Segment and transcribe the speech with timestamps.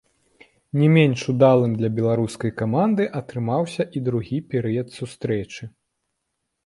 [0.83, 5.63] Не менш удалым для беларускай каманда атрымаўся і другі перыяд сустрэчы.